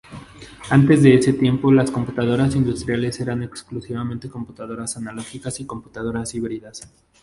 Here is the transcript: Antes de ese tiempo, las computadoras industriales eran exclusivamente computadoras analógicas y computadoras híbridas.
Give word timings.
Antes 0.71 1.03
de 1.03 1.13
ese 1.13 1.31
tiempo, 1.33 1.71
las 1.71 1.91
computadoras 1.91 2.55
industriales 2.55 3.19
eran 3.19 3.43
exclusivamente 3.43 4.31
computadoras 4.31 4.97
analógicas 4.97 5.59
y 5.59 5.67
computadoras 5.67 6.33
híbridas. 6.33 6.81